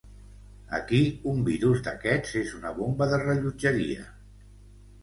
Aquí 0.77 1.01
un 1.33 1.43
virus 1.49 1.83
d’aquests 1.89 2.35
és 2.43 2.57
una 2.61 2.75
bomba 2.81 3.13
de 3.13 3.21
rellotgeria. 3.27 4.13